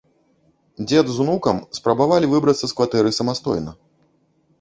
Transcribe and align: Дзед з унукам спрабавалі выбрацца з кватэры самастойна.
Дзед 0.87 1.11
з 1.17 1.19
унукам 1.25 1.57
спрабавалі 1.79 2.29
выбрацца 2.31 2.65
з 2.71 2.75
кватэры 2.79 3.13
самастойна. 3.19 3.71